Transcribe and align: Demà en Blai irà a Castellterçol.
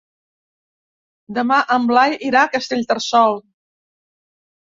Demà 1.37 1.59
en 1.75 1.85
Blai 1.91 2.17
irà 2.29 2.41
a 2.47 2.51
Castellterçol. 2.55 3.37